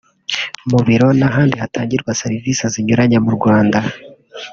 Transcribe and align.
Mu 0.69 0.79
biro 0.87 1.07
n’ahandi 1.19 1.55
hatangirwa 1.63 2.17
serivisi 2.21 2.63
zinyuranye 2.73 3.17
mu 3.25 3.31
Rwanda 3.37 3.79